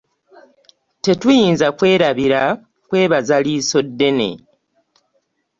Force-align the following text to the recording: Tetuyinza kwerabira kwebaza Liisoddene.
Tetuyinza 1.03 1.67
kwerabira 1.77 2.41
kwebaza 2.87 3.35
Liisoddene. 3.45 4.29